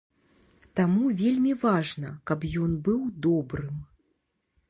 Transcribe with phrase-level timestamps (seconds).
[0.79, 3.75] Таму вельмі важна, каб ён быў добрым.